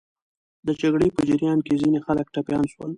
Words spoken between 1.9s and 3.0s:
خلک ټپیان سول.